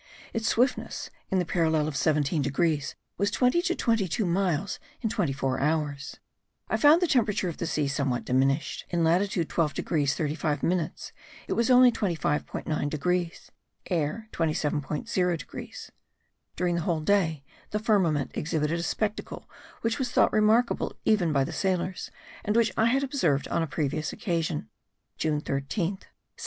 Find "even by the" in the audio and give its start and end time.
21.05-21.53